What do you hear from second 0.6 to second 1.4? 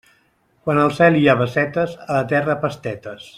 Quan al cel hi ha